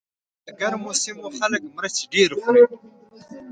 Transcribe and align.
ولې 0.03 0.43
د 0.45 0.47
ګرمو 0.59 0.91
سیمو 1.01 1.27
خلک 1.39 1.61
مرچ 1.77 1.97
ډېر 2.13 2.29
خوري. 2.39 2.63